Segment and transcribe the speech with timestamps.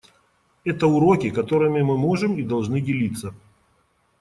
[0.63, 3.35] Это уроки, которыми мы можем и должны делиться.